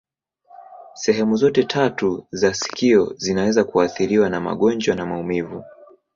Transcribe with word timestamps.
Sehemu 0.95 1.35
zote 1.35 1.63
tatu 1.63 2.27
za 2.31 2.53
sikio 2.53 3.13
zinaweza 3.17 3.63
kuathiriwa 3.63 4.29
na 4.29 4.41
magonjwa 4.41 4.95
na 4.95 5.05
maumivu. 5.05 5.63